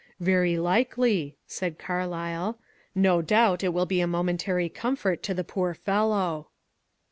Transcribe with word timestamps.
"Very 0.19 0.57
likely," 0.57 1.37
said 1.45 1.77
Carlyle;" 1.77 2.57
no 3.07 3.21
doubt 3.21 3.63
it 3.63 3.71
will 3.71 3.85
be 3.85 4.01
a 4.01 4.07
momentary 4.07 4.67
comfort 4.67 5.21
to 5.21 5.35
the 5.35 5.43
poor 5.43 5.75
fellow." 5.75 6.47